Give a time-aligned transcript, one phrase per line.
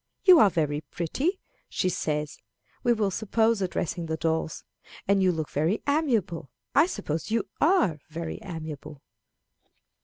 [0.25, 1.39] "You are very pretty"
[1.69, 2.39] she says,
[2.81, 4.63] we will suppose, addressing the dolls
[5.07, 6.49] "and you look very amiable.
[6.73, 9.03] I suppose you are very amiable."